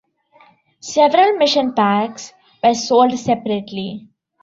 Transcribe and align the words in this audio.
Several 0.79 1.37
mission 1.37 1.73
packs 1.75 2.33
were 2.63 2.73
sold 2.73 3.19
separately. 3.19 4.07